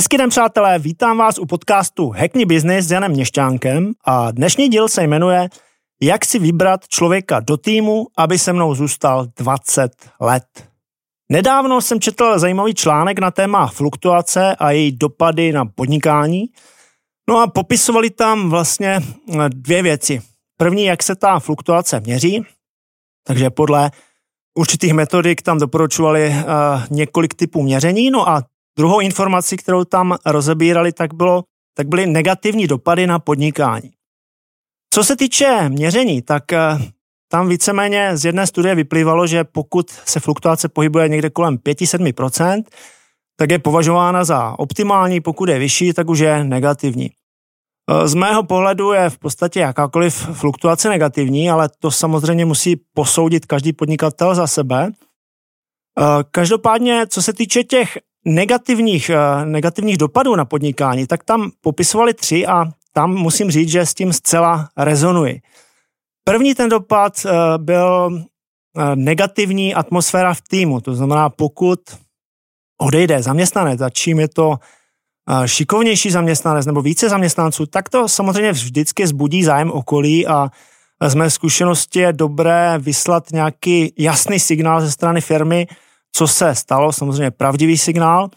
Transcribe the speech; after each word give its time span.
Hezký 0.00 0.16
den, 0.16 0.30
přátelé, 0.30 0.78
vítám 0.78 1.18
vás 1.18 1.38
u 1.38 1.46
podcastu 1.46 2.10
Hackney 2.10 2.44
Business 2.44 2.86
s 2.86 2.90
Janem 2.90 3.12
Měšťánkem 3.12 3.92
a 4.04 4.30
dnešní 4.30 4.68
díl 4.68 4.88
se 4.88 5.02
jmenuje 5.02 5.48
Jak 6.02 6.24
si 6.24 6.38
vybrat 6.38 6.88
člověka 6.88 7.40
do 7.40 7.56
týmu, 7.56 8.06
aby 8.16 8.38
se 8.38 8.52
mnou 8.52 8.74
zůstal 8.74 9.26
20 9.36 10.10
let. 10.20 10.44
Nedávno 11.32 11.80
jsem 11.80 12.00
četl 12.00 12.38
zajímavý 12.38 12.74
článek 12.74 13.18
na 13.18 13.30
téma 13.30 13.66
fluktuace 13.66 14.56
a 14.56 14.70
její 14.70 14.92
dopady 14.92 15.52
na 15.52 15.64
podnikání. 15.64 16.44
No 17.28 17.38
a 17.38 17.46
popisovali 17.46 18.10
tam 18.10 18.50
vlastně 18.50 19.00
dvě 19.48 19.82
věci. 19.82 20.22
První, 20.56 20.84
jak 20.84 21.02
se 21.02 21.16
ta 21.16 21.38
fluktuace 21.38 22.00
měří, 22.00 22.46
takže 23.26 23.50
podle 23.50 23.90
určitých 24.58 24.92
metodik 24.92 25.42
tam 25.42 25.58
doporučovali 25.58 26.28
uh, 26.28 26.44
několik 26.90 27.34
typů 27.34 27.62
měření, 27.62 28.10
no 28.10 28.28
a 28.28 28.42
Druhou 28.80 29.00
informací, 29.00 29.56
kterou 29.56 29.84
tam 29.84 30.16
rozebírali, 30.26 30.92
tak, 30.92 31.14
bylo, 31.14 31.44
tak 31.76 31.88
byly 31.88 32.06
negativní 32.06 32.66
dopady 32.66 33.06
na 33.06 33.18
podnikání. 33.18 33.90
Co 34.94 35.04
se 35.04 35.16
týče 35.16 35.68
měření, 35.68 36.22
tak 36.22 36.52
eh, 36.52 36.78
tam 37.30 37.48
víceméně 37.48 38.16
z 38.16 38.24
jedné 38.24 38.46
studie 38.46 38.74
vyplývalo, 38.74 39.26
že 39.26 39.44
pokud 39.44 39.90
se 39.90 40.20
fluktuace 40.20 40.68
pohybuje 40.68 41.08
někde 41.08 41.30
kolem 41.30 41.56
5-7%, 41.56 42.62
tak 43.36 43.50
je 43.50 43.58
považována 43.58 44.24
za 44.24 44.58
optimální, 44.58 45.20
pokud 45.20 45.48
je 45.48 45.58
vyšší, 45.58 45.92
tak 45.92 46.08
už 46.08 46.18
je 46.18 46.44
negativní. 46.44 47.10
Eh, 47.90 48.08
z 48.08 48.14
mého 48.14 48.42
pohledu 48.42 48.92
je 48.92 49.10
v 49.10 49.18
podstatě 49.18 49.60
jakákoliv 49.60 50.14
fluktuace 50.14 50.88
negativní, 50.88 51.50
ale 51.50 51.68
to 51.78 51.90
samozřejmě 51.90 52.44
musí 52.44 52.76
posoudit 52.94 53.46
každý 53.46 53.72
podnikatel 53.72 54.34
za 54.34 54.46
sebe. 54.46 54.88
Eh, 54.88 56.02
každopádně, 56.30 57.06
co 57.06 57.22
se 57.22 57.32
týče 57.32 57.64
těch 57.64 57.98
negativních, 58.24 59.10
eh, 59.10 59.44
negativních 59.44 59.98
dopadů 59.98 60.36
na 60.36 60.44
podnikání, 60.44 61.06
tak 61.06 61.24
tam 61.24 61.50
popisovali 61.60 62.14
tři 62.14 62.46
a 62.46 62.64
tam 62.92 63.14
musím 63.14 63.50
říct, 63.50 63.68
že 63.68 63.86
s 63.86 63.94
tím 63.94 64.12
zcela 64.12 64.68
rezonuji. 64.76 65.40
První 66.24 66.54
ten 66.54 66.68
dopad 66.68 67.12
eh, 67.26 67.30
byl 67.58 68.10
eh, 68.12 68.96
negativní 68.96 69.74
atmosféra 69.74 70.34
v 70.34 70.40
týmu, 70.40 70.80
to 70.80 70.94
znamená, 70.94 71.30
pokud 71.30 71.80
odejde 72.80 73.22
zaměstnanec 73.22 73.80
a 73.80 73.90
čím 73.90 74.20
je 74.20 74.28
to 74.28 74.56
šikovnější 75.46 76.10
zaměstnanec 76.10 76.66
nebo 76.66 76.82
více 76.82 77.08
zaměstnanců, 77.08 77.66
tak 77.66 77.88
to 77.88 78.08
samozřejmě 78.08 78.52
vždycky 78.52 79.06
zbudí 79.06 79.44
zájem 79.44 79.70
okolí 79.70 80.26
a 80.26 80.50
z 81.08 81.14
mé 81.14 81.30
zkušenosti 81.30 82.00
je 82.00 82.12
dobré 82.12 82.74
vyslat 82.78 83.32
nějaký 83.32 83.94
jasný 83.98 84.40
signál 84.40 84.80
ze 84.80 84.90
strany 84.90 85.20
firmy, 85.20 85.66
co 86.12 86.28
se 86.28 86.54
stalo, 86.54 86.92
samozřejmě 86.92 87.30
pravdivý 87.30 87.78
signál. 87.78 88.28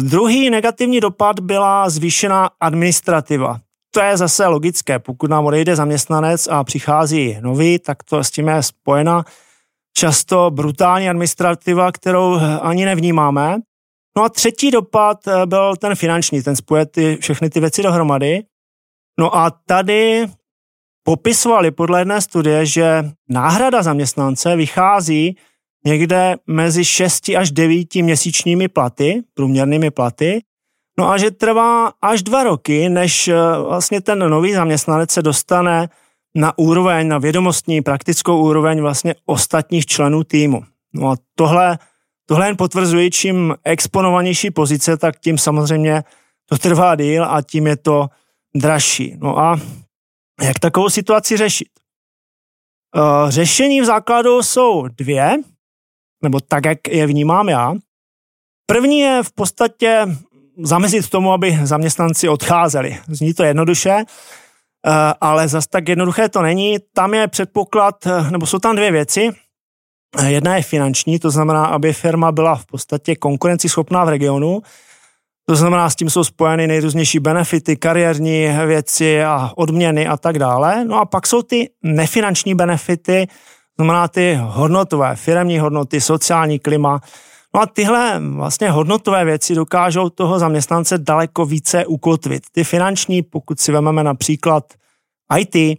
Druhý 0.00 0.50
negativní 0.50 1.00
dopad 1.00 1.40
byla 1.40 1.90
zvýšená 1.90 2.50
administrativa. 2.60 3.60
To 3.94 4.00
je 4.00 4.16
zase 4.16 4.46
logické, 4.46 4.98
pokud 4.98 5.30
nám 5.30 5.46
odejde 5.46 5.76
zaměstnanec 5.76 6.48
a 6.48 6.64
přichází 6.64 7.38
nový, 7.40 7.78
tak 7.78 8.02
to 8.02 8.24
s 8.24 8.30
tím 8.30 8.48
je 8.48 8.62
spojena 8.62 9.24
často 9.96 10.50
brutální 10.50 11.08
administrativa, 11.08 11.92
kterou 11.92 12.38
ani 12.62 12.84
nevnímáme. 12.84 13.58
No 14.16 14.22
a 14.24 14.28
třetí 14.28 14.70
dopad 14.70 15.18
byl 15.46 15.76
ten 15.76 15.94
finanční, 15.94 16.42
ten 16.42 16.56
spoje 16.56 16.86
ty, 16.86 17.16
všechny 17.20 17.50
ty 17.50 17.60
věci 17.60 17.82
dohromady. 17.82 18.42
No 19.20 19.36
a 19.36 19.50
tady 19.50 20.26
popisovali 21.02 21.70
podle 21.70 22.00
jedné 22.00 22.20
studie, 22.20 22.66
že 22.66 23.04
náhrada 23.28 23.82
zaměstnance 23.82 24.56
vychází 24.56 25.36
někde 25.84 26.36
mezi 26.46 26.84
6 26.84 27.28
až 27.28 27.50
9 27.50 27.94
měsíčními 27.94 28.68
platy, 28.68 29.22
průměrnými 29.34 29.90
platy, 29.90 30.42
no 30.98 31.10
a 31.10 31.18
že 31.18 31.30
trvá 31.30 31.92
až 32.02 32.22
dva 32.22 32.44
roky, 32.44 32.88
než 32.88 33.28
eh, 33.28 33.34
vlastně 33.68 34.00
ten 34.00 34.18
nový 34.18 34.52
zaměstnanec 34.52 35.10
se 35.10 35.22
dostane 35.22 35.88
na 36.34 36.58
úroveň, 36.58 37.08
na 37.08 37.18
vědomostní, 37.18 37.82
praktickou 37.82 38.42
úroveň 38.42 38.80
vlastně 38.80 39.14
ostatních 39.26 39.86
členů 39.86 40.24
týmu. 40.24 40.62
No 40.94 41.10
a 41.10 41.16
tohle, 41.34 41.78
tohle 42.26 42.46
jen 42.46 42.56
potvrzuji, 42.56 43.10
čím 43.10 43.54
exponovanější 43.64 44.50
pozice, 44.50 44.96
tak 44.96 45.20
tím 45.20 45.38
samozřejmě 45.38 46.04
to 46.46 46.58
trvá 46.58 46.94
díl 46.94 47.24
a 47.24 47.42
tím 47.42 47.66
je 47.66 47.76
to 47.76 48.06
dražší. 48.56 49.16
No 49.18 49.38
a 49.38 49.60
jak 50.42 50.58
takovou 50.58 50.90
situaci 50.90 51.36
řešit? 51.36 51.68
Eh, 52.96 53.30
řešení 53.30 53.80
v 53.80 53.84
základu 53.84 54.42
jsou 54.42 54.88
dvě 54.88 55.36
nebo 56.22 56.40
tak, 56.40 56.64
jak 56.64 56.88
je 56.88 57.06
vnímám 57.06 57.48
já. 57.48 57.74
První 58.66 59.00
je 59.00 59.22
v 59.22 59.32
podstatě 59.32 60.06
zamezit 60.62 61.08
tomu, 61.08 61.32
aby 61.32 61.58
zaměstnanci 61.62 62.28
odcházeli. 62.28 62.98
Zní 63.08 63.34
to 63.34 63.44
jednoduše, 63.44 63.90
eh, 63.90 64.04
ale 65.20 65.48
zas 65.48 65.66
tak 65.66 65.88
jednoduché 65.88 66.28
to 66.28 66.42
není. 66.42 66.78
Tam 66.94 67.14
je 67.14 67.28
předpoklad, 67.28 68.06
eh, 68.06 68.30
nebo 68.30 68.46
jsou 68.46 68.58
tam 68.58 68.76
dvě 68.76 68.92
věci. 68.92 69.30
Eh, 70.18 70.30
jedna 70.30 70.56
je 70.56 70.62
finanční, 70.62 71.18
to 71.18 71.30
znamená, 71.30 71.66
aby 71.66 71.92
firma 71.92 72.32
byla 72.32 72.56
v 72.56 72.66
podstatě 72.66 73.16
konkurenceschopná 73.16 74.04
v 74.04 74.08
regionu. 74.08 74.62
To 75.48 75.56
znamená, 75.56 75.90
s 75.90 75.96
tím 75.96 76.10
jsou 76.10 76.24
spojeny 76.24 76.66
nejrůznější 76.66 77.18
benefity, 77.18 77.76
kariérní 77.76 78.48
věci 78.66 79.22
a 79.22 79.52
odměny 79.56 80.06
a 80.06 80.16
tak 80.16 80.38
dále. 80.38 80.84
No 80.84 81.00
a 81.00 81.04
pak 81.04 81.26
jsou 81.26 81.42
ty 81.42 81.70
nefinanční 81.82 82.54
benefity, 82.54 83.26
znamená 83.78 84.08
ty 84.08 84.38
hodnotové, 84.42 85.16
firemní 85.16 85.58
hodnoty, 85.58 86.00
sociální 86.00 86.58
klima. 86.58 87.00
No 87.54 87.60
a 87.60 87.66
tyhle 87.66 88.20
vlastně 88.34 88.70
hodnotové 88.70 89.24
věci 89.24 89.54
dokážou 89.54 90.08
toho 90.08 90.38
zaměstnance 90.38 90.98
daleko 90.98 91.46
více 91.46 91.86
ukotvit. 91.86 92.42
Ty 92.52 92.64
finanční, 92.64 93.22
pokud 93.22 93.60
si 93.60 93.72
vezmeme 93.72 94.04
například 94.04 94.64
IT, 95.38 95.56
eh, 95.56 95.76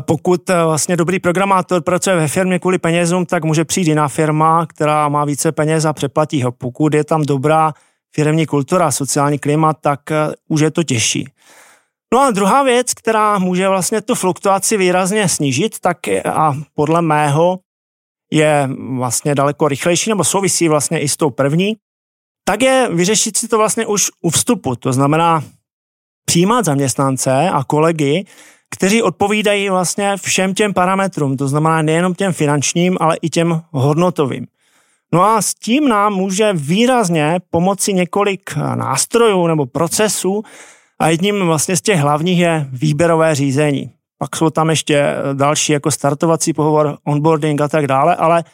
pokud 0.00 0.50
eh, 0.50 0.64
vlastně 0.64 0.96
dobrý 0.96 1.18
programátor 1.20 1.82
pracuje 1.82 2.16
ve 2.16 2.28
firmě 2.28 2.58
kvůli 2.58 2.78
penězům, 2.78 3.26
tak 3.26 3.44
může 3.44 3.64
přijít 3.64 3.88
jiná 3.88 4.08
firma, 4.08 4.66
která 4.66 5.08
má 5.08 5.24
více 5.24 5.52
peněz 5.52 5.84
a 5.84 5.92
přeplatí 5.92 6.42
ho. 6.42 6.52
Pokud 6.52 6.94
je 6.94 7.04
tam 7.04 7.22
dobrá 7.22 7.72
firmní 8.14 8.46
kultura, 8.46 8.90
sociální 8.90 9.38
klima, 9.38 9.72
tak 9.72 10.10
eh, 10.10 10.32
už 10.48 10.60
je 10.60 10.70
to 10.70 10.82
těžší. 10.82 11.28
No 12.12 12.20
a 12.20 12.30
druhá 12.30 12.62
věc, 12.62 12.94
která 12.94 13.38
může 13.38 13.68
vlastně 13.68 14.00
tu 14.00 14.14
fluktuaci 14.14 14.76
výrazně 14.76 15.28
snížit, 15.28 15.80
tak 15.80 15.98
a 16.32 16.54
podle 16.74 17.02
mého 17.02 17.58
je 18.32 18.68
vlastně 18.96 19.34
daleko 19.34 19.68
rychlejší, 19.68 20.10
nebo 20.10 20.24
souvisí 20.24 20.68
vlastně 20.68 21.00
i 21.00 21.08
s 21.08 21.16
tou 21.16 21.30
první, 21.30 21.76
tak 22.44 22.62
je 22.62 22.88
vyřešit 22.92 23.36
si 23.36 23.48
to 23.48 23.58
vlastně 23.58 23.86
už 23.86 24.10
u 24.20 24.30
vstupu. 24.30 24.76
To 24.76 24.92
znamená 24.92 25.44
přijímat 26.24 26.64
zaměstnance 26.64 27.50
a 27.50 27.64
kolegy, 27.64 28.24
kteří 28.70 29.02
odpovídají 29.02 29.70
vlastně 29.70 30.16
všem 30.16 30.54
těm 30.54 30.74
parametrům, 30.74 31.36
to 31.36 31.48
znamená 31.48 31.82
nejenom 31.82 32.14
těm 32.14 32.32
finančním, 32.32 32.96
ale 33.00 33.16
i 33.22 33.30
těm 33.30 33.62
hodnotovým. 33.70 34.46
No 35.12 35.22
a 35.22 35.42
s 35.42 35.54
tím 35.54 35.88
nám 35.88 36.14
může 36.14 36.52
výrazně 36.52 37.40
pomoci 37.50 37.92
několik 37.92 38.56
nástrojů 38.56 39.46
nebo 39.46 39.66
procesů, 39.66 40.42
a 41.00 41.08
jedním 41.08 41.46
vlastně 41.46 41.76
z 41.76 41.80
těch 41.80 42.00
hlavních 42.00 42.38
je 42.38 42.66
výběrové 42.72 43.34
řízení. 43.34 43.90
Pak 44.18 44.36
jsou 44.36 44.50
tam 44.50 44.70
ještě 44.70 45.14
další 45.32 45.72
jako 45.72 45.90
startovací 45.90 46.52
pohovor, 46.52 46.98
onboarding 47.04 47.60
a 47.60 47.68
tak 47.68 47.86
dále, 47.86 48.16
ale 48.16 48.44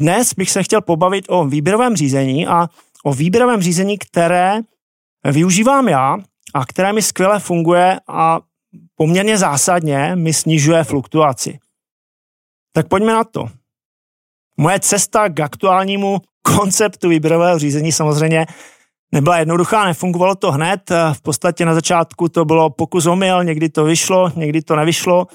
dnes 0.00 0.34
bych 0.34 0.50
se 0.50 0.62
chtěl 0.62 0.80
pobavit 0.80 1.24
o 1.28 1.44
výběrovém 1.44 1.96
řízení 1.96 2.46
a 2.46 2.68
o 3.04 3.14
výběrovém 3.14 3.62
řízení, 3.62 3.98
které 3.98 4.60
využívám 5.24 5.88
já 5.88 6.18
a 6.54 6.66
které 6.66 6.92
mi 6.92 7.02
skvěle 7.02 7.40
funguje 7.40 8.00
a 8.08 8.40
poměrně 8.94 9.38
zásadně 9.38 10.12
mi 10.16 10.32
snižuje 10.32 10.84
fluktuaci. 10.84 11.58
Tak 12.72 12.88
pojďme 12.88 13.12
na 13.12 13.24
to. 13.24 13.48
Moje 14.56 14.80
cesta 14.80 15.28
k 15.28 15.40
aktuálnímu 15.40 16.20
konceptu 16.42 17.08
výběrového 17.08 17.58
řízení 17.58 17.92
samozřejmě 17.92 18.46
nebyla 19.12 19.38
jednoduchá, 19.38 19.84
nefungovalo 19.84 20.34
to 20.34 20.52
hned. 20.52 20.90
V 21.12 21.22
podstatě 21.22 21.64
na 21.64 21.74
začátku 21.74 22.28
to 22.28 22.44
bylo 22.44 22.70
pokus 22.70 23.06
omyl, 23.06 23.44
někdy 23.44 23.68
to 23.68 23.84
vyšlo, 23.84 24.32
někdy 24.36 24.62
to 24.62 24.76
nevyšlo. 24.76 25.26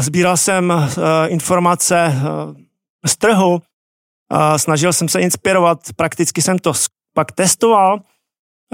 Sbíral 0.00 0.36
jsem 0.36 0.72
eh, 0.72 1.28
informace 1.28 2.06
eh, 2.06 3.08
z 3.08 3.16
trhu, 3.16 3.62
snažil 4.56 4.92
jsem 4.92 5.08
se 5.08 5.20
inspirovat, 5.20 5.78
prakticky 5.96 6.42
jsem 6.42 6.58
to 6.58 6.72
pak 7.14 7.32
testoval. 7.32 8.00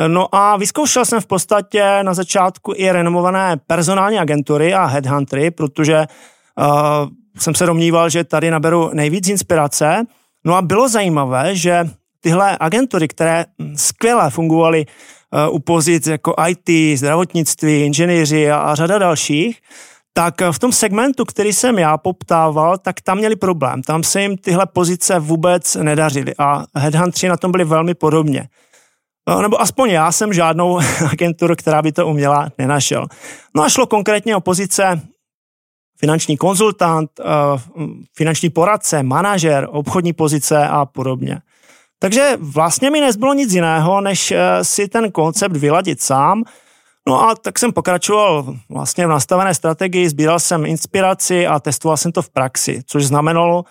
No 0.06 0.35
a 0.35 0.56
vyzkoušel 0.56 1.05
jsem 1.05 1.20
v 1.20 1.26
podstatě 1.26 2.02
na 2.02 2.14
začátku 2.14 2.73
i 2.76 2.91
renomované 2.91 3.56
personální 3.67 4.19
agentury 4.19 4.75
a 4.75 4.85
headhuntery, 4.85 5.50
protože 5.50 6.06
jsem 7.38 7.55
se 7.55 7.67
domníval, 7.67 8.08
že 8.11 8.25
tady 8.25 8.50
naberu 8.50 8.91
nejvíc 8.94 9.29
inspirace. 9.29 10.05
No 10.44 10.55
a 10.55 10.62
bylo 10.62 10.88
zajímavé, 10.88 11.56
že 11.56 11.91
tyhle 12.21 12.57
agentury, 12.61 13.09
které 13.09 13.45
skvěle 13.77 14.31
fungovaly 14.31 14.87
uh, 14.87 15.55
u 15.55 15.59
pozic 15.59 16.07
jako 16.07 16.35
IT, 16.49 16.99
zdravotnictví, 16.99 17.85
inženýři 17.85 18.51
a, 18.51 18.59
a 18.59 18.75
řada 18.75 18.99
dalších, 18.99 19.61
tak 20.13 20.35
v 20.51 20.59
tom 20.59 20.73
segmentu, 20.73 21.25
který 21.25 21.53
jsem 21.53 21.79
já 21.79 21.99
poptával, 21.99 22.79
tak 22.79 23.01
tam 23.01 23.19
měli 23.19 23.37
problém. 23.37 23.83
Tam 23.83 24.03
se 24.03 24.23
jim 24.23 24.37
tyhle 24.37 24.67
pozice 24.67 25.19
vůbec 25.19 25.75
nedařily 25.75 26.35
a 26.39 26.65
headhuntři 26.77 27.29
na 27.29 27.37
tom 27.37 27.53
byli 27.53 27.65
velmi 27.65 27.95
podobně. 27.95 28.49
No, 29.29 29.43
nebo 29.43 29.61
aspoň 29.61 29.91
já 29.91 30.13
jsem 30.13 30.33
žádnou 30.33 30.81
agenturu, 31.13 31.57
která 31.57 31.83
by 31.83 31.93
to 31.93 32.07
uměla, 32.07 32.49
nenašel. 32.59 33.07
No 33.55 33.63
a 33.63 33.69
šlo 33.69 33.87
konkrétně 33.87 34.37
o 34.37 34.41
pozice 34.41 35.01
finanční 35.99 36.37
konzultant, 36.37 37.11
eh, 37.21 37.25
finanční 38.17 38.51
poradce, 38.51 39.03
manažer, 39.03 39.69
obchodní 39.71 40.13
pozice 40.13 40.69
a 40.69 40.85
podobně. 40.85 41.41
Takže 42.02 42.37
vlastně 42.41 42.91
mi 42.91 43.00
nezbylo 43.00 43.35
nic 43.35 43.52
jiného, 43.52 44.00
než 44.00 44.31
eh, 44.31 44.64
si 44.64 44.88
ten 44.88 45.12
koncept 45.12 45.56
vyladit 45.56 46.00
sám. 46.00 46.44
No 47.08 47.29
a 47.29 47.35
tak 47.35 47.58
jsem 47.58 47.73
pokračoval 47.73 48.55
vlastně 48.69 49.06
v 49.06 49.11
nastavené 49.11 49.55
strategii, 49.55 50.08
sbíral 50.08 50.41
jsem 50.41 50.67
inspiraci 50.67 51.47
a 51.47 51.61
testoval 51.61 51.97
jsem 51.97 52.12
to 52.12 52.23
v 52.23 52.31
praxi, 52.31 52.81
což 52.87 53.05
znamenalo 53.05 53.64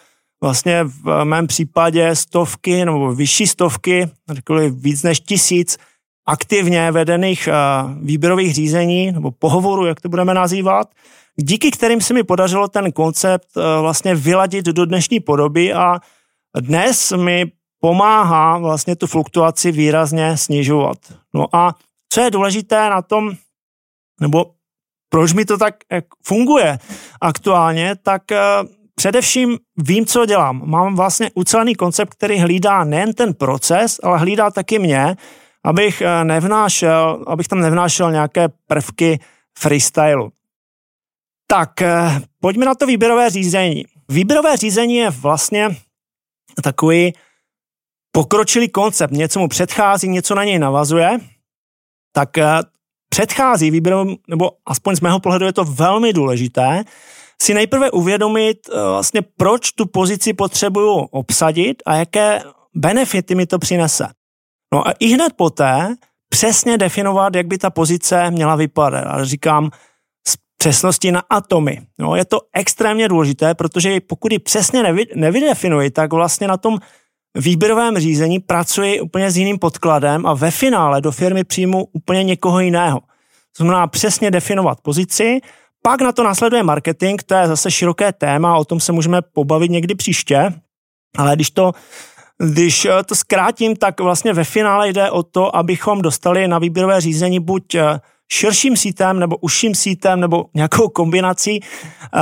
vlastně 0.44 0.84
v 0.84 1.24
mém 1.24 1.48
případě 1.48 2.16
stovky 2.16 2.86
nebo 2.86 3.16
vyšší 3.16 3.48
stovky, 3.48 4.10
řekli 4.30 4.72
víc 4.72 5.04
než 5.04 5.20
tisíc 5.20 5.78
aktivně 6.28 6.92
vedených 6.92 7.48
eh, 7.48 7.54
výběrových 8.02 8.54
řízení 8.54 9.12
nebo 9.12 9.32
pohovorů, 9.32 9.86
jak 9.86 10.02
to 10.02 10.10
budeme 10.10 10.34
nazývat, 10.34 10.88
díky 11.36 11.72
kterým 11.72 12.02
se 12.02 12.14
mi 12.14 12.24
podařilo 12.24 12.68
ten 12.68 12.92
koncept 12.92 13.48
eh, 13.58 13.82
vlastně 13.82 14.16
vyladit 14.16 14.66
do 14.66 14.86
dnešní 14.86 15.20
podoby 15.20 15.74
a 15.74 16.00
dnes 16.60 17.12
mi 17.12 17.52
pomáhá 17.80 18.58
vlastně 18.58 18.96
tu 18.96 19.08
fluktuaci 19.08 19.72
výrazně 19.72 20.38
snižovat. 20.38 20.98
No 21.34 21.56
a 21.56 21.76
co 22.10 22.22
je 22.22 22.32
důležité 22.32 22.90
na 22.90 23.02
tom, 23.02 23.32
nebo 24.22 24.46
proč 25.10 25.34
mi 25.34 25.46
to 25.46 25.58
tak 25.58 25.76
funguje 26.24 26.80
aktuálně, 27.22 27.96
tak 27.96 28.32
eh, 28.32 28.40
především 28.96 29.58
vím, 29.78 30.06
co 30.06 30.26
dělám. 30.26 30.62
Mám 30.66 30.96
vlastně 30.96 31.32
ucelený 31.36 31.76
koncept, 31.76 32.14
který 32.14 32.40
hlídá 32.40 32.84
nejen 32.84 33.14
ten 33.14 33.34
proces, 33.34 34.00
ale 34.04 34.18
hlídá 34.20 34.52
taky 34.52 34.80
mě, 34.80 35.16
abych 35.64 36.02
eh, 36.02 36.24
nevnášel, 36.24 37.24
abych 37.28 37.48
tam 37.48 37.60
nevnášel 37.60 38.12
nějaké 38.12 38.50
prvky 38.68 39.20
freestylu. 39.58 40.32
Tak, 41.48 41.82
eh, 41.82 42.22
pojďme 42.40 42.66
na 42.66 42.76
to 42.76 42.86
výběrové 42.86 43.30
řízení. 43.30 43.86
Výběrové 44.10 44.58
řízení 44.58 44.96
je 44.96 45.10
vlastně 45.10 45.70
takový 46.64 47.14
pokročilý 48.12 48.70
koncept, 48.70 49.12
něco 49.12 49.40
mu 49.40 49.48
předchází, 49.48 50.10
něco 50.10 50.36
na 50.36 50.44
něj 50.44 50.60
navazuje, 50.60 51.18
tak 52.14 52.38
eh, 52.38 52.46
předchází 53.10 53.72
výběrovým, 53.72 54.18
nebo 54.28 54.52
aspoň 54.66 54.96
z 54.96 55.02
mého 55.02 55.20
pohledu 55.20 55.46
je 55.46 55.54
to 55.54 55.64
velmi 55.64 56.14
důležité, 56.14 56.84
si 57.42 57.54
nejprve 57.54 57.92
uvědomit 57.92 58.58
vlastně, 58.74 59.22
proč 59.22 59.72
tu 59.72 59.86
pozici 59.86 60.34
potřebuju 60.34 60.94
obsadit 60.94 61.84
a 61.86 61.96
jaké 61.96 62.42
benefity 62.76 63.36
mi 63.36 63.46
to 63.46 63.60
přinese. 63.60 64.08
No 64.74 64.88
a 64.88 64.92
i 65.00 65.08
hned 65.08 65.34
poté 65.36 65.96
přesně 66.30 66.78
definovat, 66.78 67.36
jak 67.36 67.48
by 67.48 67.58
ta 67.58 67.70
pozice 67.70 68.32
měla 68.32 68.56
vypadat. 68.56 69.04
A 69.08 69.24
říkám 69.24 69.72
s 70.28 70.36
přesností 70.58 71.12
na 71.12 71.24
atomy. 71.30 71.82
No, 72.00 72.16
je 72.16 72.26
to 72.26 72.40
extrémně 72.54 73.08
důležité, 73.08 73.56
protože 73.56 74.00
pokud 74.00 74.32
ji 74.32 74.40
přesně 74.40 74.84
nevy, 74.84 75.06
nevydefinuji, 75.16 75.92
tak 75.92 76.14
vlastně 76.14 76.48
na 76.48 76.58
tom 76.58 76.80
výběrovém 77.36 77.98
řízení 77.98 78.40
pracuji 78.40 79.02
úplně 79.02 79.32
s 79.32 79.38
jiným 79.38 79.60
podkladem 79.60 80.26
a 80.26 80.34
ve 80.34 80.52
finále 80.52 81.02
do 81.02 81.12
firmy 81.12 81.44
přijmu 81.44 81.88
úplně 81.94 82.24
někoho 82.24 82.60
jiného. 82.60 83.00
To 83.58 83.64
znamená 83.64 83.88
přesně 83.88 84.32
definovat 84.32 84.82
pozici, 84.82 85.40
pak 85.84 86.02
na 86.02 86.12
to 86.12 86.24
následuje 86.24 86.64
marketing, 86.64 87.22
to 87.26 87.36
je 87.36 87.48
zase 87.48 87.72
široké 87.72 88.14
téma, 88.14 88.58
o 88.58 88.66
tom 88.66 88.80
se 88.80 88.92
můžeme 88.92 89.22
pobavit 89.22 89.72
někdy 89.72 89.96
příště, 89.96 90.54
ale 91.18 91.36
když 91.36 91.52
to 91.52 91.72
když 92.44 92.86
eh, 92.86 93.04
to 93.04 93.16
zkrátím, 93.16 93.76
tak 93.76 94.00
vlastně 94.00 94.34
ve 94.34 94.44
finále 94.44 94.90
jde 94.90 95.12
o 95.12 95.24
to, 95.24 95.56
abychom 95.56 96.02
dostali 96.02 96.48
na 96.48 96.60
výběrové 96.60 97.02
řízení 97.02 97.40
buď 97.40 97.76
eh, 97.76 98.00
širším 98.32 98.78
sítem 98.78 99.20
nebo 99.20 99.38
užším 99.38 99.76
sítem 99.76 100.20
nebo 100.20 100.46
nějakou 100.54 100.88
kombinací 100.88 101.60
uh, 101.60 102.20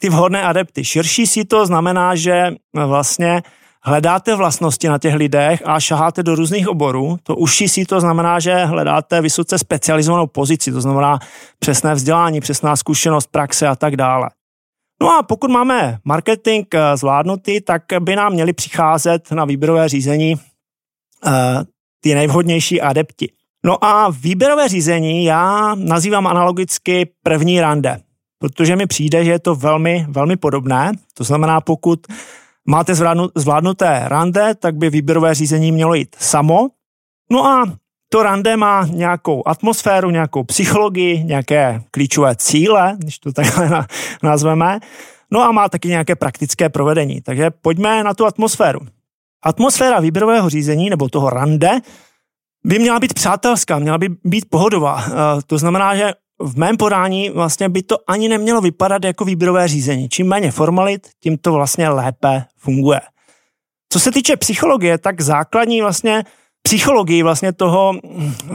ty 0.00 0.08
vhodné 0.08 0.42
adepty. 0.42 0.84
Širší 0.84 1.26
síto 1.26 1.66
znamená, 1.66 2.14
že 2.14 2.52
vlastně 2.86 3.42
hledáte 3.84 4.36
vlastnosti 4.36 4.88
na 4.88 4.98
těch 4.98 5.14
lidech 5.14 5.62
a 5.64 5.80
šaháte 5.80 6.22
do 6.22 6.34
různých 6.34 6.68
oborů. 6.68 7.16
To 7.22 7.36
užší 7.36 7.68
síto 7.68 8.00
znamená, 8.00 8.40
že 8.40 8.64
hledáte 8.64 9.20
vysoce 9.20 9.58
specializovanou 9.58 10.26
pozici, 10.26 10.72
to 10.72 10.80
znamená 10.80 11.18
přesné 11.58 11.94
vzdělání, 11.94 12.40
přesná 12.40 12.76
zkušenost, 12.76 13.26
praxe 13.26 13.66
a 13.68 13.76
tak 13.76 13.96
dále. 13.96 14.30
No 15.02 15.18
a 15.18 15.22
pokud 15.22 15.50
máme 15.50 15.98
marketing 16.04 16.66
eh, 16.74 16.96
zvládnutý, 16.96 17.60
tak 17.60 17.82
by 18.00 18.16
nám 18.16 18.32
měli 18.32 18.52
přicházet 18.52 19.30
na 19.30 19.44
výběrové 19.44 19.88
řízení 19.88 20.34
uh, 20.34 21.32
ty 22.00 22.14
nejvhodnější 22.14 22.80
adepti. 22.80 23.32
No 23.64 23.84
a 23.84 24.10
výběrové 24.10 24.68
řízení 24.68 25.24
já 25.24 25.74
nazývám 25.74 26.26
analogicky 26.26 27.10
první 27.22 27.60
rande, 27.60 28.00
protože 28.38 28.76
mi 28.76 28.86
přijde, 28.86 29.24
že 29.24 29.30
je 29.30 29.38
to 29.38 29.54
velmi, 29.54 30.06
velmi 30.08 30.36
podobné. 30.36 30.92
To 31.14 31.24
znamená, 31.24 31.60
pokud 31.60 32.06
máte 32.66 32.94
zvládnuté 33.34 34.02
rande, 34.04 34.54
tak 34.54 34.74
by 34.74 34.90
výběrové 34.90 35.34
řízení 35.34 35.72
mělo 35.72 35.94
jít 35.94 36.16
samo. 36.18 36.68
No 37.30 37.46
a 37.46 37.64
to 38.08 38.22
rande 38.22 38.56
má 38.56 38.86
nějakou 38.90 39.48
atmosféru, 39.48 40.10
nějakou 40.10 40.44
psychologii, 40.44 41.24
nějaké 41.24 41.82
klíčové 41.90 42.36
cíle, 42.36 42.96
když 42.98 43.18
to 43.18 43.32
takhle 43.32 43.86
nazveme, 44.22 44.80
no 45.30 45.42
a 45.42 45.52
má 45.52 45.68
taky 45.68 45.88
nějaké 45.88 46.16
praktické 46.16 46.68
provedení. 46.68 47.20
Takže 47.20 47.50
pojďme 47.50 48.04
na 48.04 48.14
tu 48.14 48.26
atmosféru. 48.26 48.80
Atmosféra 49.42 50.00
výběrového 50.00 50.50
řízení 50.50 50.90
nebo 50.90 51.08
toho 51.08 51.30
rande 51.30 51.70
by 52.64 52.78
měla 52.78 53.00
být 53.00 53.14
přátelská, 53.14 53.78
měla 53.78 53.98
by 53.98 54.08
být 54.24 54.44
pohodová. 54.50 55.04
Eh, 55.06 55.12
to 55.46 55.58
znamená, 55.58 55.96
že 55.96 56.12
v 56.42 56.58
mém 56.58 56.76
podání 56.76 57.30
vlastně 57.30 57.68
by 57.68 57.82
to 57.82 57.96
ani 58.06 58.28
nemělo 58.28 58.60
vypadat 58.60 59.04
jako 59.04 59.24
výběrové 59.24 59.68
řízení. 59.68 60.08
Čím 60.08 60.28
méně 60.28 60.50
formalit, 60.50 61.08
tím 61.20 61.38
to 61.38 61.52
vlastně 61.52 61.88
lépe 61.88 62.44
funguje. 62.58 63.00
Co 63.92 64.00
se 64.00 64.12
týče 64.12 64.36
psychologie, 64.36 64.98
tak 64.98 65.20
základní 65.20 65.80
vlastně 65.80 66.24
psychologii 66.62 67.22
vlastně 67.22 67.52
toho 67.52 67.92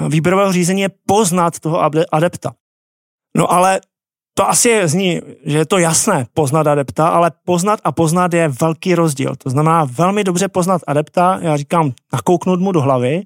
výběrového 0.08 0.52
řízení 0.52 0.82
je 0.82 0.90
poznat 1.06 1.60
toho 1.60 1.82
adepta. 2.12 2.52
No 3.38 3.52
ale 3.52 3.82
to 4.34 4.50
asi 4.50 4.70
je, 4.70 4.88
zní, 4.88 5.22
že 5.46 5.58
je 5.58 5.66
to 5.66 5.78
jasné 5.78 6.26
poznat 6.34 6.68
adepta, 6.68 7.08
ale 7.08 7.32
poznat 7.46 7.80
a 7.84 7.92
poznat 7.92 8.34
je 8.34 8.48
velký 8.48 8.96
rozdíl. 8.96 9.36
To 9.36 9.50
znamená 9.50 9.86
velmi 9.86 10.24
dobře 10.24 10.48
poznat 10.48 10.82
adepta, 10.88 11.40
já 11.42 11.58
říkám 11.58 11.92
nakouknout 12.14 12.60
mu 12.60 12.72
do 12.72 12.82
hlavy, 12.82 13.24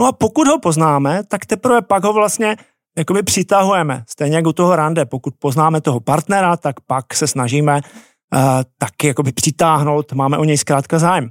no 0.00 0.06
a 0.06 0.12
pokud 0.12 0.48
ho 0.48 0.58
poznáme, 0.58 1.22
tak 1.28 1.46
teprve 1.46 1.82
pak 1.82 2.04
ho 2.04 2.12
vlastně 2.12 2.56
jakoby 2.98 3.22
přitahujeme. 3.22 4.04
Stejně 4.08 4.36
jako 4.36 4.48
u 4.48 4.52
toho 4.52 4.76
rande, 4.76 5.06
pokud 5.06 5.34
poznáme 5.38 5.80
toho 5.80 6.00
partnera, 6.00 6.56
tak 6.56 6.80
pak 6.80 7.14
se 7.14 7.26
snažíme 7.26 7.74
uh, 7.74 8.40
taky 8.78 9.06
jakoby 9.06 9.32
přitáhnout, 9.32 10.12
máme 10.12 10.38
o 10.38 10.44
něj 10.44 10.58
zkrátka 10.58 10.98
zájem. 10.98 11.30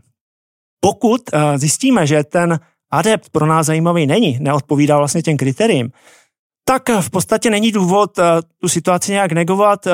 Pokud 0.79 1.21
uh, 1.33 1.39
zjistíme, 1.57 2.07
že 2.07 2.23
ten 2.23 2.59
adept 2.91 3.29
pro 3.29 3.45
nás 3.45 3.65
zajímavý 3.65 4.07
není, 4.07 4.37
neodpovídá 4.41 4.97
vlastně 4.97 5.21
těm 5.21 5.37
kritériím, 5.37 5.91
tak 6.67 6.89
v 6.89 7.09
podstatě 7.09 7.49
není 7.49 7.71
důvod 7.71 8.19
eh, 8.19 8.23
tu 8.61 8.69
situaci 8.69 9.11
nějak 9.11 9.31
negovat, 9.31 9.87
eh, 9.87 9.91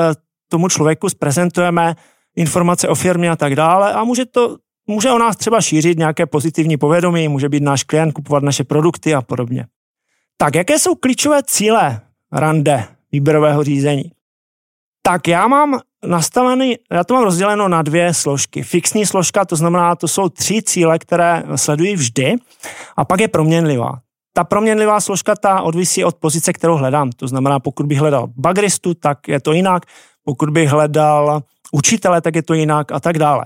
tomu 0.49 0.69
člověku 0.69 1.09
zprezentujeme 1.09 1.95
informace 2.35 2.87
o 2.87 2.95
firmě 2.95 3.29
a 3.29 3.35
tak 3.35 3.55
dále 3.55 3.93
a 3.93 4.03
může 4.03 4.25
to 4.25 4.57
může 4.87 5.11
o 5.11 5.17
nás 5.17 5.37
třeba 5.37 5.61
šířit 5.61 5.97
nějaké 5.97 6.25
pozitivní 6.25 6.77
povědomí, 6.77 7.27
může 7.27 7.49
být 7.49 7.63
náš 7.63 7.83
klient, 7.83 8.11
kupovat 8.11 8.43
naše 8.43 8.63
produkty 8.63 9.15
a 9.15 9.21
podobně. 9.21 9.65
Tak 10.37 10.55
jaké 10.55 10.79
jsou 10.79 10.95
klíčové 10.95 11.43
cíle 11.43 12.01
rande 12.31 12.87
výběrového 13.11 13.63
řízení? 13.63 14.11
Tak 15.01 15.27
já 15.27 15.47
mám 15.47 15.79
nastavený, 16.05 16.75
já 16.91 17.03
to 17.03 17.13
mám 17.13 17.23
rozděleno 17.23 17.67
na 17.67 17.81
dvě 17.81 18.13
složky. 18.13 18.63
Fixní 18.63 19.05
složka, 19.05 19.45
to 19.45 19.55
znamená, 19.55 19.95
to 19.95 20.07
jsou 20.07 20.29
tři 20.29 20.61
cíle, 20.63 20.99
které 20.99 21.43
sledují 21.55 21.95
vždy 21.95 22.35
a 22.97 23.05
pak 23.05 23.19
je 23.19 23.27
proměnlivá. 23.27 23.99
Ta 24.33 24.43
proměnlivá 24.43 24.99
složka 24.99 25.35
ta 25.35 25.61
odvisí 25.61 26.03
od 26.03 26.15
pozice, 26.15 26.53
kterou 26.53 26.75
hledám. 26.75 27.11
To 27.11 27.27
znamená, 27.27 27.59
pokud 27.59 27.85
bych 27.85 27.99
hledal 27.99 28.27
bagristu, 28.35 28.93
tak 28.93 29.27
je 29.27 29.39
to 29.39 29.53
jinak, 29.53 29.85
pokud 30.23 30.49
bych 30.49 30.69
hledal 30.69 31.41
učitele, 31.71 32.21
tak 32.21 32.35
je 32.35 32.43
to 32.43 32.53
jinak 32.53 32.91
a 32.91 32.99
tak 32.99 33.17
dále. 33.17 33.45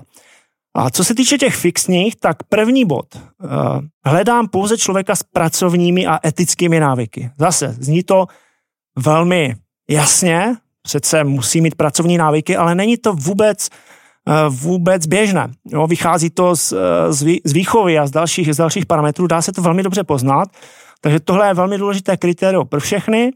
A 0.76 0.90
co 0.90 1.04
se 1.04 1.14
týče 1.14 1.38
těch 1.38 1.56
fixních, 1.56 2.16
tak 2.16 2.36
první 2.48 2.84
bod. 2.84 3.06
Eh, 3.16 3.48
hledám 4.04 4.48
pouze 4.48 4.78
člověka 4.78 5.16
s 5.16 5.22
pracovními 5.22 6.06
a 6.06 6.18
etickými 6.26 6.80
návyky. 6.80 7.30
Zase, 7.38 7.76
zní 7.80 8.02
to 8.02 8.26
velmi 8.98 9.56
jasně, 9.90 10.56
přece 10.82 11.24
musí 11.24 11.60
mít 11.60 11.74
pracovní 11.74 12.18
návyky, 12.18 12.56
ale 12.56 12.74
není 12.74 12.96
to 12.96 13.12
vůbec 13.12 13.68
eh, 13.68 14.32
vůbec 14.48 15.06
běžné. 15.06 15.48
Jo, 15.66 15.86
vychází 15.86 16.30
to 16.30 16.56
z, 16.56 16.72
eh, 16.72 17.12
z 17.44 17.52
výchovy 17.52 17.98
a 17.98 18.06
z 18.06 18.10
dalších, 18.10 18.54
z 18.54 18.56
dalších 18.56 18.86
parametrů, 18.86 19.26
dá 19.26 19.42
se 19.42 19.52
to 19.52 19.62
velmi 19.62 19.82
dobře 19.82 20.04
poznat, 20.04 20.48
takže 21.00 21.20
tohle 21.20 21.48
je 21.48 21.54
velmi 21.54 21.78
důležité 21.78 22.16
kritérium 22.16 22.68
pro 22.68 22.80
všechny. 22.80 23.30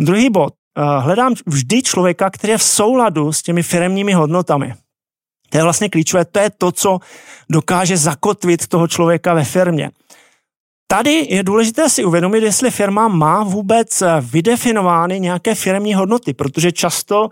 Druhý 0.00 0.30
bod. 0.30 0.54
Hledám 0.98 1.34
vždy 1.46 1.82
člověka, 1.82 2.30
který 2.30 2.50
je 2.50 2.58
v 2.58 2.62
souladu 2.62 3.32
s 3.32 3.42
těmi 3.42 3.62
firemními 3.62 4.12
hodnotami. 4.12 4.74
To 5.50 5.58
je 5.58 5.62
vlastně 5.62 5.88
klíčové, 5.88 6.24
to 6.24 6.38
je 6.38 6.50
to, 6.58 6.72
co 6.72 6.98
dokáže 7.50 7.96
zakotvit 7.96 8.66
toho 8.66 8.88
člověka 8.88 9.34
ve 9.34 9.44
firmě. 9.44 9.90
Tady 10.86 11.26
je 11.30 11.42
důležité 11.42 11.88
si 11.88 12.04
uvědomit, 12.04 12.44
jestli 12.44 12.70
firma 12.70 13.08
má 13.08 13.42
vůbec 13.42 14.02
vydefinovány 14.20 15.20
nějaké 15.20 15.54
firmní 15.54 15.94
hodnoty, 15.94 16.34
protože 16.34 16.72
často 16.72 17.28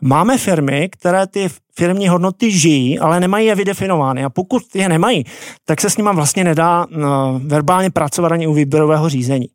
máme 0.00 0.38
firmy, 0.38 0.88
které 0.88 1.26
ty 1.26 1.48
firmní 1.76 2.08
hodnoty 2.08 2.50
žijí, 2.50 2.98
ale 2.98 3.20
nemají 3.20 3.46
je 3.46 3.54
vydefinovány. 3.54 4.24
A 4.24 4.30
pokud 4.30 4.62
je 4.74 4.88
nemají, 4.88 5.24
tak 5.64 5.80
se 5.80 5.90
s 5.90 5.96
nimi 5.96 6.10
vlastně 6.12 6.44
nedá 6.44 6.86
no, 6.90 7.40
verbálně 7.44 7.90
pracovat 7.90 8.32
ani 8.32 8.46
u 8.46 8.52
výběrového 8.52 9.08
řízení. 9.08 9.48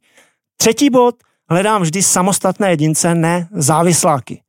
Třetí 0.57 0.89
bod, 0.89 1.15
hledám 1.49 1.81
vždy 1.81 2.03
samostatné 2.03 2.69
jedince, 2.69 3.15
ne 3.15 3.47
závisláky. 3.51 4.41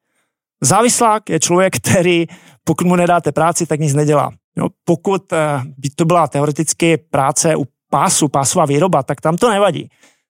Závislák 0.60 1.30
je 1.30 1.40
člověk, 1.40 1.76
který 1.76 2.26
pokud 2.64 2.86
mu 2.86 2.96
nedáte 2.96 3.32
práci, 3.32 3.66
tak 3.66 3.80
nic 3.80 3.94
nedělá. 3.94 4.30
Jo, 4.56 4.68
pokud 4.84 5.32
eh, 5.32 5.62
by 5.78 5.90
to 5.90 6.04
byla 6.04 6.28
teoreticky 6.28 6.96
práce 6.96 7.56
u 7.56 7.64
pásu, 7.90 8.28
pásová 8.28 8.66
výroba, 8.66 9.02
tak 9.02 9.20
tam 9.20 9.36
to 9.36 9.50
nevadí. 9.50 9.88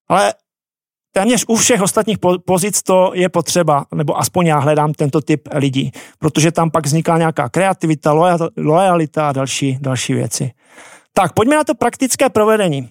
Ale 0.09 0.35
téměř 1.13 1.45
u 1.49 1.57
všech 1.57 1.83
ostatních 1.83 2.19
pozic 2.47 2.83
to 2.83 3.11
je 3.15 3.29
potřeba, 3.29 3.85
nebo 3.95 4.19
aspoň 4.19 4.47
já 4.47 4.59
hledám 4.59 4.93
tento 4.93 5.21
typ 5.21 5.49
lidí, 5.55 5.93
protože 6.19 6.53
tam 6.53 6.71
pak 6.71 6.87
vzniká 6.87 7.19
nějaká 7.19 7.49
kreativita, 7.49 8.13
lojalita 8.57 9.29
a 9.29 9.33
další, 9.33 9.79
další 9.81 10.15
věci. 10.15 10.51
Tak, 11.13 11.33
pojďme 11.33 11.57
na 11.57 11.65
to 11.65 11.75
praktické 11.75 12.29
provedení. 12.29 12.89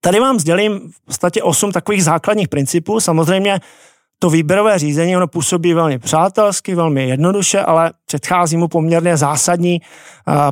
Tady 0.00 0.20
vám 0.20 0.38
sdělím 0.38 0.92
v 0.92 1.00
podstatě 1.04 1.42
osm 1.42 1.72
takových 1.72 2.04
základních 2.04 2.48
principů. 2.48 3.00
Samozřejmě 3.00 3.60
to 4.18 4.30
výběrové 4.30 4.78
řízení 4.78 5.16
ono 5.16 5.28
působí 5.28 5.74
velmi 5.74 5.98
přátelsky, 5.98 6.74
velmi 6.74 7.08
jednoduše, 7.08 7.60
ale 7.60 7.92
předchází 8.04 8.56
mu 8.56 8.68
poměrně 8.68 9.16
zásadní 9.16 9.80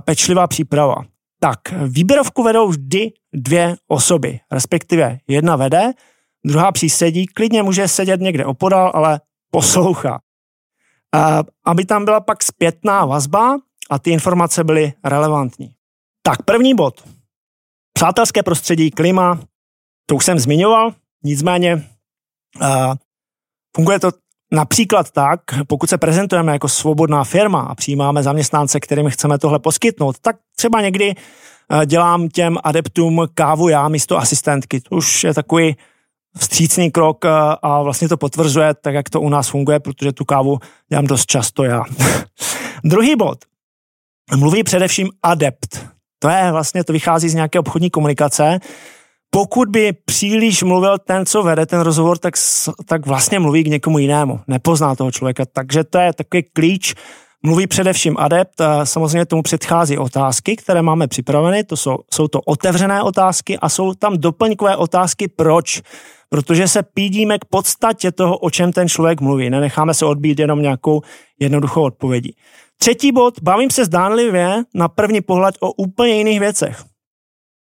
pečlivá 0.04 0.46
příprava. 0.46 0.96
Tak, 1.40 1.58
výběrovku 1.86 2.42
vedou 2.42 2.68
vždy 2.68 3.12
dvě 3.34 3.76
osoby, 3.88 4.40
respektive 4.52 5.18
jedna 5.28 5.56
vede, 5.56 5.92
druhá 6.46 6.72
přísedí, 6.72 7.26
klidně 7.26 7.62
může 7.62 7.88
sedět 7.88 8.20
někde 8.20 8.44
opodal, 8.44 8.90
ale 8.94 9.20
poslouchá. 9.50 10.20
Aby 11.64 11.84
tam 11.84 12.04
byla 12.04 12.20
pak 12.20 12.42
zpětná 12.42 13.04
vazba 13.04 13.56
a 13.90 13.98
ty 13.98 14.10
informace 14.10 14.64
byly 14.64 14.92
relevantní. 15.04 15.74
Tak, 16.22 16.42
první 16.42 16.74
bod. 16.74 17.08
Přátelské 17.92 18.42
prostředí, 18.42 18.90
klima, 18.90 19.40
to 20.06 20.16
už 20.16 20.24
jsem 20.24 20.38
zmiňoval, 20.38 20.92
nicméně 21.24 21.88
funguje 23.76 24.00
to 24.00 24.10
například 24.52 25.10
tak, 25.10 25.40
pokud 25.66 25.90
se 25.90 25.98
prezentujeme 25.98 26.52
jako 26.52 26.68
svobodná 26.68 27.24
firma 27.24 27.60
a 27.60 27.74
přijímáme 27.74 28.22
zaměstnance, 28.22 28.80
kterým 28.80 29.10
chceme 29.10 29.38
tohle 29.38 29.58
poskytnout, 29.58 30.16
tak 30.20 30.36
třeba 30.56 30.80
někdy 30.80 31.14
dělám 31.86 32.28
těm 32.28 32.58
adeptům 32.64 33.26
kávu 33.34 33.68
já 33.68 33.88
místo 33.88 34.18
asistentky. 34.18 34.80
To 34.80 34.96
už 34.96 35.24
je 35.24 35.34
takový 35.34 35.76
vstřícný 36.38 36.90
krok 36.90 37.24
a 37.62 37.82
vlastně 37.82 38.08
to 38.08 38.16
potvrzuje 38.16 38.74
tak, 38.74 38.94
jak 38.94 39.10
to 39.10 39.20
u 39.20 39.28
nás 39.28 39.48
funguje, 39.48 39.80
protože 39.80 40.12
tu 40.12 40.24
kávu 40.24 40.58
dělám 40.88 41.06
dost 41.06 41.26
často 41.26 41.64
já. 41.64 41.82
Druhý 42.84 43.16
bod. 43.16 43.38
Mluví 44.36 44.62
především 44.62 45.08
adept. 45.22 45.86
To 46.18 46.28
je 46.28 46.52
vlastně, 46.52 46.84
to 46.84 46.92
vychází 46.92 47.28
z 47.28 47.34
nějaké 47.34 47.58
obchodní 47.58 47.90
komunikace. 47.90 48.58
Pokud 49.36 49.68
by 49.68 49.92
příliš 49.92 50.62
mluvil 50.62 50.98
ten, 50.98 51.26
co 51.26 51.42
vede 51.42 51.66
ten 51.66 51.80
rozhovor, 51.80 52.18
tak, 52.18 52.34
tak 52.86 53.06
vlastně 53.06 53.38
mluví 53.38 53.64
k 53.64 53.66
někomu 53.66 53.98
jinému. 53.98 54.40
Nepozná 54.46 54.94
toho 54.94 55.10
člověka. 55.10 55.44
Takže 55.52 55.84
to 55.84 55.98
je 55.98 56.12
takový 56.12 56.42
klíč. 56.42 56.94
Mluví 57.42 57.66
především 57.66 58.16
adept, 58.18 58.60
samozřejmě 58.84 59.26
tomu 59.26 59.42
předchází 59.42 59.98
otázky, 59.98 60.56
které 60.56 60.82
máme 60.82 61.08
připraveny, 61.08 61.64
to 61.64 61.76
jsou, 61.76 61.98
jsou 62.14 62.28
to 62.28 62.40
otevřené 62.40 63.02
otázky 63.02 63.58
a 63.58 63.68
jsou 63.68 63.94
tam 63.94 64.18
doplňkové 64.18 64.76
otázky 64.76 65.28
proč 65.28 65.82
protože 66.28 66.68
se 66.68 66.82
pídíme 66.82 67.38
k 67.38 67.44
podstatě 67.44 68.12
toho, 68.12 68.38
o 68.38 68.50
čem 68.50 68.72
ten 68.72 68.88
člověk 68.88 69.20
mluví. 69.20 69.50
Nenecháme 69.50 69.94
se 69.94 70.04
odbít 70.04 70.38
jenom 70.38 70.62
nějakou 70.62 71.02
jednoduchou 71.40 71.82
odpovědí. 71.82 72.36
Třetí 72.78 73.12
bod, 73.12 73.34
bavím 73.42 73.70
se 73.70 73.84
zdánlivě 73.84 74.62
na 74.74 74.88
první 74.88 75.20
pohled 75.20 75.54
o 75.60 75.72
úplně 75.72 76.12
jiných 76.12 76.40
věcech. 76.40 76.95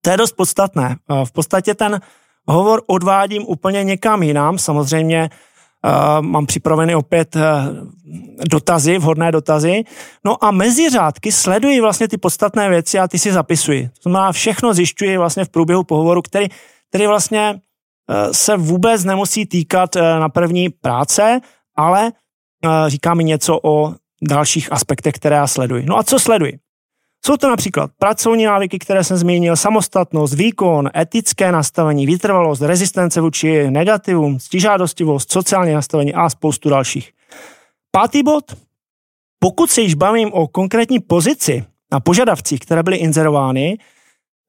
To 0.02 0.10
je 0.10 0.16
dost 0.16 0.32
podstatné. 0.32 0.96
V 1.24 1.32
podstatě 1.32 1.74
ten 1.74 2.00
hovor 2.46 2.82
odvádím 2.86 3.44
úplně 3.46 3.84
někam 3.84 4.22
jinam. 4.22 4.58
Samozřejmě 4.58 5.30
uh, 5.30 6.22
mám 6.22 6.46
připraveny 6.46 6.94
opět 6.94 7.36
uh, 7.36 7.42
dotazy, 8.50 8.98
vhodné 8.98 9.32
dotazy. 9.32 9.84
No 10.24 10.44
a 10.44 10.50
mezi 10.50 10.90
řádky 10.90 11.32
sleduji 11.32 11.80
vlastně 11.80 12.08
ty 12.08 12.16
podstatné 12.16 12.68
věci 12.68 12.98
a 12.98 13.08
ty 13.08 13.18
si 13.18 13.32
zapisuji. 13.32 13.88
To 13.88 14.10
znamená, 14.10 14.32
všechno 14.32 14.74
zjišťuji 14.74 15.18
vlastně 15.18 15.44
v 15.44 15.48
průběhu 15.48 15.84
pohovoru, 15.84 16.22
který, 16.22 16.46
který 16.88 17.06
vlastně 17.06 17.60
Eh, 18.10 18.34
se 18.34 18.56
vůbec 18.56 19.04
nemusí 19.04 19.46
týkat 19.46 19.96
eh, 19.96 20.00
na 20.00 20.28
první 20.28 20.68
práce, 20.68 21.40
ale 21.76 22.12
eh, 22.64 22.68
říká 22.90 23.14
mi 23.14 23.24
něco 23.24 23.60
o 23.62 23.94
dalších 24.22 24.72
aspektech, 24.72 25.14
které 25.14 25.36
já 25.36 25.46
sleduji. 25.46 25.86
No 25.86 25.98
a 25.98 26.02
co 26.02 26.18
sleduji? 26.18 26.58
Jsou 27.26 27.36
to 27.36 27.48
například 27.48 27.90
pracovní 27.98 28.44
návyky, 28.44 28.78
které 28.78 29.04
jsem 29.04 29.16
zmínil, 29.16 29.56
samostatnost, 29.56 30.34
výkon, 30.34 30.90
etické 30.96 31.52
nastavení, 31.52 32.06
vytrvalost, 32.06 32.62
rezistence 32.62 33.20
vůči 33.20 33.70
negativům, 33.70 34.40
stižádostivost, 34.40 35.32
sociální 35.32 35.72
nastavení 35.72 36.14
a 36.14 36.30
spoustu 36.30 36.70
dalších. 36.70 37.12
Pátý 37.90 38.22
bod. 38.22 38.44
Pokud 39.38 39.70
se 39.70 39.80
již 39.80 39.94
bavím 39.94 40.32
o 40.32 40.48
konkrétní 40.48 41.00
pozici 41.00 41.64
a 41.90 42.00
požadavcích, 42.00 42.60
které 42.60 42.82
byly 42.82 42.96
inzerovány, 42.96 43.78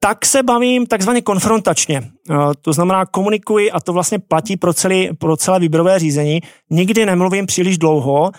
tak 0.00 0.26
se 0.26 0.42
bavím 0.42 0.86
takzvaně 0.86 1.22
konfrontačně. 1.22 2.02
Eh, 2.30 2.34
to 2.60 2.72
znamená, 2.72 3.06
komunikuji 3.06 3.70
a 3.70 3.80
to 3.80 3.92
vlastně 3.92 4.18
platí 4.18 4.56
pro, 4.56 4.72
celý, 4.72 5.10
pro 5.18 5.36
celé 5.36 5.60
výběrové 5.60 5.98
řízení. 5.98 6.40
Nikdy 6.70 7.06
nemluvím 7.06 7.46
příliš 7.46 7.78
dlouho, 7.78 8.32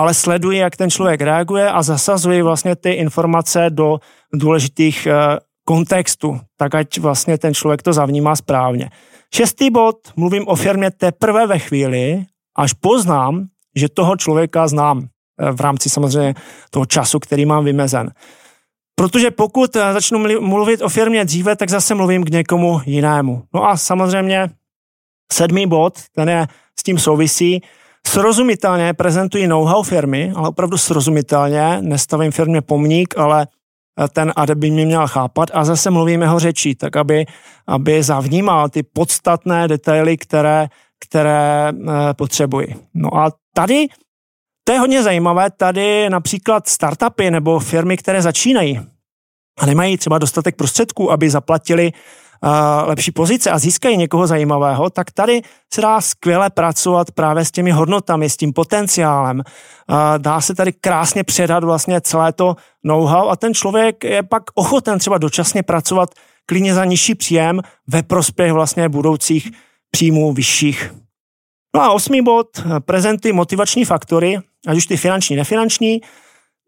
ale 0.00 0.14
sleduji, 0.14 0.58
jak 0.58 0.76
ten 0.76 0.90
člověk 0.90 1.20
reaguje 1.20 1.70
a 1.70 1.82
zasazuji 1.82 2.42
vlastně 2.42 2.76
ty 2.76 2.90
informace 2.90 3.66
do 3.70 3.98
důležitých 4.32 5.06
eh, 5.06 5.38
kontextů, 5.64 6.40
tak 6.56 6.74
ať 6.74 6.98
vlastně 6.98 7.38
ten 7.38 7.54
člověk 7.54 7.82
to 7.82 7.92
zavnímá 7.92 8.36
správně. 8.36 8.90
Šestý 9.34 9.70
bod, 9.70 9.96
mluvím 10.16 10.48
o 10.48 10.56
firmě 10.56 10.90
teprve 10.90 11.46
ve 11.46 11.58
chvíli, 11.58 12.24
až 12.56 12.72
poznám, 12.72 13.46
že 13.76 13.88
toho 13.88 14.16
člověka 14.16 14.68
znám 14.68 15.04
eh, 15.04 15.52
v 15.52 15.60
rámci 15.60 15.90
samozřejmě 15.90 16.34
toho 16.70 16.86
času, 16.86 17.18
který 17.18 17.46
mám 17.46 17.64
vymezen. 17.64 18.10
Protože 18.94 19.30
pokud 19.30 19.76
eh, 19.76 19.92
začnu 19.92 20.18
mluvit 20.40 20.82
o 20.82 20.88
firmě 20.88 21.24
dříve, 21.24 21.56
tak 21.56 21.70
zase 21.70 21.94
mluvím 21.94 22.24
k 22.24 22.30
někomu 22.30 22.80
jinému. 22.86 23.42
No 23.54 23.68
a 23.68 23.76
samozřejmě 23.76 24.48
sedmý 25.32 25.66
bod, 25.66 25.94
ten 26.14 26.28
je 26.28 26.46
s 26.78 26.82
tím 26.82 26.98
souvisí, 26.98 27.62
srozumitelně 28.06 28.94
prezentují 28.94 29.46
know-how 29.46 29.82
firmy, 29.82 30.32
ale 30.36 30.48
opravdu 30.48 30.78
srozumitelně, 30.78 31.78
nestavím 31.80 32.32
firmě 32.32 32.62
pomník, 32.62 33.18
ale 33.18 33.46
eh, 34.04 34.08
ten 34.08 34.32
adept 34.36 34.58
by 34.58 34.70
mě 34.70 34.86
měl 34.86 35.08
chápat 35.08 35.48
a 35.54 35.64
zase 35.64 35.90
mluvím 35.90 36.22
jeho 36.22 36.38
řečí, 36.38 36.74
tak 36.74 36.96
aby, 36.96 37.26
aby 37.66 38.02
zavnímal 38.02 38.68
ty 38.68 38.82
podstatné 38.82 39.68
detaily, 39.68 40.16
které, 40.16 40.68
které 41.00 41.68
e, 41.68 42.14
potřebuji. 42.14 42.74
No 42.94 43.14
a 43.16 43.32
tady 43.54 43.86
to 44.64 44.72
je 44.72 44.78
hodně 44.78 45.02
zajímavé. 45.02 45.50
Tady 45.50 46.10
například 46.10 46.68
startupy 46.68 47.30
nebo 47.30 47.58
firmy, 47.58 47.96
které 47.96 48.22
začínají 48.22 48.80
a 49.58 49.66
nemají 49.66 49.96
třeba 49.96 50.18
dostatek 50.18 50.56
prostředků, 50.56 51.12
aby 51.12 51.30
zaplatili 51.30 51.92
lepší 52.84 53.12
pozice 53.12 53.50
a 53.50 53.58
získají 53.58 53.96
někoho 53.96 54.26
zajímavého, 54.26 54.90
tak 54.90 55.10
tady 55.10 55.42
se 55.74 55.80
dá 55.80 56.00
skvěle 56.00 56.50
pracovat 56.50 57.10
právě 57.10 57.44
s 57.44 57.50
těmi 57.50 57.70
hodnotami, 57.70 58.30
s 58.30 58.36
tím 58.36 58.52
potenciálem. 58.52 59.42
Dá 60.18 60.40
se 60.40 60.54
tady 60.54 60.72
krásně 60.72 61.24
předat 61.24 61.64
vlastně 61.64 62.00
celé 62.00 62.32
to 62.32 62.56
know-how 62.84 63.28
a 63.28 63.36
ten 63.36 63.54
člověk 63.54 64.04
je 64.04 64.22
pak 64.22 64.42
ochoten 64.54 64.98
třeba 64.98 65.18
dočasně 65.18 65.62
pracovat 65.62 66.10
klidně 66.46 66.74
za 66.74 66.84
nižší 66.84 67.14
příjem 67.14 67.60
ve 67.88 68.02
prospěch 68.02 68.52
vlastně 68.52 68.88
budoucích 68.88 69.50
příjmů 69.90 70.32
vyšších. 70.32 70.94
No 71.74 71.82
a 71.82 71.90
osmý 71.90 72.22
bod, 72.22 72.46
prezentují 72.78 73.32
motivační 73.32 73.84
faktory, 73.84 74.38
ať 74.66 74.76
už 74.76 74.86
ty 74.86 74.96
finanční, 74.96 75.36
nefinanční. 75.36 76.00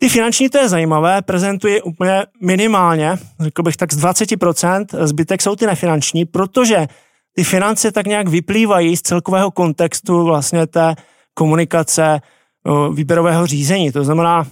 Ty 0.02 0.08
finanční, 0.08 0.48
to 0.48 0.58
je 0.58 0.68
zajímavé, 0.68 1.22
prezentuji 1.22 1.82
úplně 1.82 2.26
minimálně, 2.40 3.18
řekl 3.40 3.62
bych 3.62 3.76
tak 3.76 3.92
z 3.92 4.04
20%, 4.04 5.06
zbytek 5.06 5.42
jsou 5.42 5.56
ty 5.56 5.66
nefinanční, 5.66 6.24
protože 6.24 6.86
ty 7.32 7.44
finance 7.44 7.92
tak 7.92 8.06
nějak 8.06 8.28
vyplývají 8.28 8.96
z 8.96 9.02
celkového 9.02 9.50
kontextu 9.50 10.24
vlastně 10.24 10.66
té 10.66 10.94
komunikace 11.34 12.20
výběrového 12.94 13.46
řízení. 13.46 13.92
To 13.92 14.04
znamená, 14.04 14.46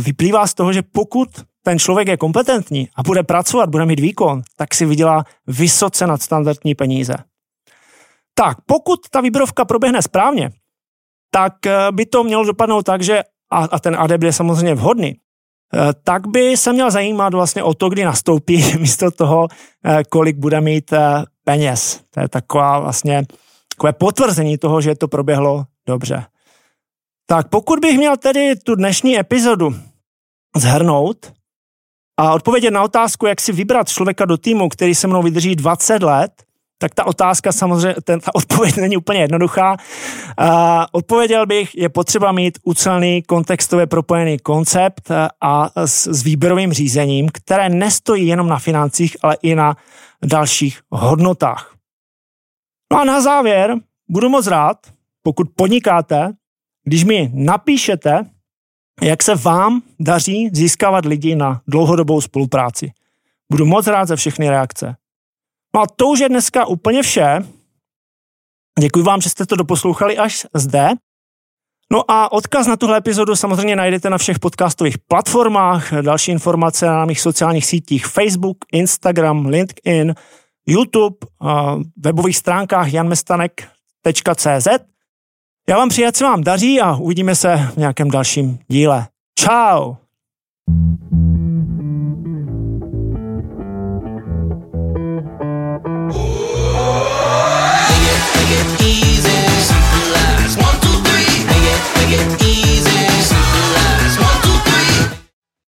vyplývá 0.00 0.46
z 0.46 0.54
toho, 0.54 0.72
že 0.72 0.82
pokud 0.82 1.28
ten 1.62 1.78
člověk 1.78 2.08
je 2.08 2.16
kompetentní 2.16 2.88
a 2.96 3.02
bude 3.02 3.22
pracovat, 3.22 3.70
bude 3.70 3.86
mít 3.86 4.00
výkon, 4.00 4.42
tak 4.56 4.74
si 4.74 4.86
vydělá 4.86 5.24
vysoce 5.46 6.06
nadstandardní 6.06 6.74
peníze. 6.74 7.14
Tak, 8.34 8.58
pokud 8.66 9.00
ta 9.10 9.20
výběrovka 9.20 9.64
proběhne 9.64 10.02
správně, 10.02 10.50
tak 11.30 11.66
eh, 11.66 11.92
by 11.92 12.06
to 12.06 12.24
mělo 12.24 12.44
dopadnout 12.44 12.82
tak, 12.82 13.02
že 13.02 13.22
a, 13.50 13.58
a 13.58 13.78
ten 13.78 13.96
adept 13.96 14.24
je 14.24 14.32
samozřejmě 14.32 14.74
vhodný, 14.74 15.16
tak 16.04 16.26
by 16.26 16.56
se 16.56 16.72
měl 16.72 16.90
zajímat 16.90 17.34
vlastně 17.34 17.62
o 17.62 17.74
to, 17.74 17.88
kdy 17.88 18.04
nastoupí, 18.04 18.64
místo 18.78 19.10
toho, 19.10 19.48
kolik 20.08 20.36
bude 20.36 20.60
mít 20.60 20.92
peněz. 21.44 22.00
To 22.10 22.20
je 22.20 22.28
taková 22.28 22.78
vlastně 22.78 23.22
takové 23.76 23.92
potvrzení 23.92 24.58
toho, 24.58 24.80
že 24.80 24.94
to 24.94 25.08
proběhlo 25.08 25.64
dobře. 25.86 26.24
Tak 27.26 27.48
pokud 27.48 27.78
bych 27.78 27.98
měl 27.98 28.16
tedy 28.16 28.56
tu 28.56 28.74
dnešní 28.74 29.18
epizodu 29.18 29.74
zhrnout 30.56 31.32
a 32.18 32.34
odpovědět 32.34 32.70
na 32.70 32.82
otázku, 32.82 33.26
jak 33.26 33.40
si 33.40 33.52
vybrat 33.52 33.88
člověka 33.88 34.24
do 34.24 34.36
týmu, 34.36 34.68
který 34.68 34.94
se 34.94 35.06
mnou 35.06 35.22
vydrží 35.22 35.56
20 35.56 36.02
let, 36.02 36.32
tak 36.82 36.94
ta 36.94 37.04
otázka 37.04 37.52
samozřejmě, 37.52 37.94
ten, 38.04 38.20
ta 38.20 38.34
odpověď 38.34 38.76
není 38.76 38.96
úplně 38.96 39.20
jednoduchá. 39.20 39.72
Uh, 39.72 40.48
odpověděl 40.92 41.46
bych, 41.46 41.74
je 41.74 41.88
potřeba 41.88 42.32
mít 42.32 42.58
ucelný 42.64 43.22
kontextově 43.22 43.86
propojený 43.86 44.38
koncept 44.38 45.10
a 45.40 45.70
s, 45.86 46.06
s 46.06 46.22
výběrovým 46.22 46.72
řízením, 46.72 47.28
které 47.32 47.68
nestojí 47.68 48.26
jenom 48.26 48.48
na 48.48 48.58
financích, 48.58 49.16
ale 49.22 49.36
i 49.42 49.54
na 49.54 49.76
dalších 50.24 50.80
hodnotách. 50.90 51.74
No 52.92 53.00
a 53.00 53.04
na 53.04 53.20
závěr 53.20 53.74
budu 54.08 54.28
moc 54.28 54.46
rád, 54.46 54.76
pokud 55.22 55.48
podnikáte, 55.56 56.32
když 56.84 57.04
mi 57.04 57.30
napíšete, 57.34 58.24
jak 59.02 59.22
se 59.22 59.34
vám 59.34 59.82
daří 60.00 60.50
získávat 60.52 61.04
lidi 61.04 61.36
na 61.36 61.60
dlouhodobou 61.66 62.20
spolupráci. 62.20 62.92
Budu 63.52 63.66
moc 63.66 63.86
rád 63.86 64.08
za 64.08 64.16
všechny 64.16 64.50
reakce. 64.50 64.96
No 65.74 65.80
a 65.80 65.86
to 65.96 66.08
už 66.08 66.20
je 66.20 66.28
dneska 66.28 66.66
úplně 66.66 67.02
vše. 67.02 67.38
Děkuji 68.80 69.02
vám, 69.02 69.20
že 69.20 69.30
jste 69.30 69.46
to 69.46 69.56
doposlouchali 69.56 70.18
až 70.18 70.46
zde. 70.54 70.88
No 71.92 72.10
a 72.10 72.32
odkaz 72.32 72.66
na 72.66 72.76
tuhle 72.76 72.98
epizodu 72.98 73.36
samozřejmě 73.36 73.76
najdete 73.76 74.10
na 74.10 74.18
všech 74.18 74.38
podcastových 74.38 74.98
platformách, 74.98 75.92
další 75.92 76.30
informace 76.32 76.86
na 76.86 77.04
mých 77.04 77.20
sociálních 77.20 77.66
sítích 77.66 78.06
Facebook, 78.06 78.58
Instagram, 78.72 79.46
LinkedIn, 79.46 80.14
YouTube, 80.66 81.16
webových 81.96 82.36
stránkách 82.36 82.92
janmestanek.cz. 82.92 84.68
Já 85.68 85.76
vám 85.76 85.88
přeji, 85.88 86.12
se 86.14 86.24
vám 86.24 86.44
daří 86.44 86.80
a 86.80 86.96
uvidíme 86.96 87.34
se 87.34 87.56
v 87.56 87.76
nějakém 87.76 88.10
dalším 88.10 88.58
díle. 88.68 89.06
Ciao! 89.38 89.96